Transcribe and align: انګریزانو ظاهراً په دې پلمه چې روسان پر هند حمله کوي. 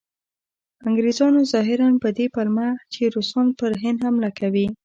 انګریزانو 0.87 1.41
ظاهراً 1.53 1.89
په 2.03 2.09
دې 2.17 2.25
پلمه 2.35 2.67
چې 2.93 3.01
روسان 3.15 3.47
پر 3.59 3.71
هند 3.83 3.99
حمله 4.05 4.29
کوي. 4.39 4.67